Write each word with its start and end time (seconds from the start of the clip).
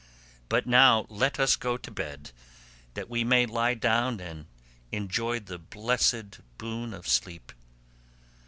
But 0.49 0.65
now 0.65 1.05
let 1.09 1.39
us 1.39 1.55
go 1.55 1.77
to 1.77 1.91
bed, 1.91 2.31
that 2.95 3.07
we 3.07 3.23
may 3.23 3.45
lie 3.45 3.75
down 3.75 4.19
and 4.19 4.47
enjoy 4.91 5.41
the 5.41 5.59
blessed 5.59 6.39
boon 6.57 6.91
of 6.91 7.07
sleep." 7.07 7.51